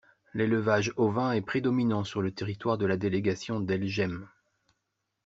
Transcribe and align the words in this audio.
L'élevage 0.33 0.91
ovin 0.97 1.33
est 1.33 1.43
prédominant 1.43 2.03
sur 2.03 2.23
le 2.23 2.31
territoire 2.31 2.79
de 2.79 2.87
la 2.87 2.97
délégation 2.97 3.59
d'El 3.59 3.85
Jem. 3.85 4.27